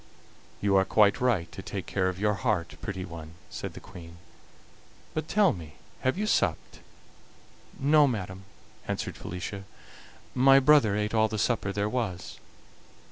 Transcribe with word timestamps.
"You 0.61 0.75
are 0.77 0.83
quite 0.83 1.21
right 1.21 1.51
to 1.51 1.61
take 1.61 1.85
care 1.85 2.09
of 2.09 2.17
your 2.19 2.33
heart, 2.33 2.75
pretty 2.81 3.05
one," 3.05 3.35
said 3.51 3.73
the 3.75 3.79
Queen. 3.79 4.17
"But 5.13 5.27
tell 5.27 5.53
me, 5.53 5.75
have 5.99 6.17
you 6.17 6.25
supped?" 6.25 6.79
"No, 7.79 8.07
madam," 8.07 8.45
answered 8.87 9.15
Felicia; 9.15 9.63
"my 10.33 10.59
brother 10.59 10.95
ate 10.97 11.13
all 11.13 11.27
the 11.27 11.37
supper 11.37 11.71
there 11.71 11.87
was." 11.87 12.39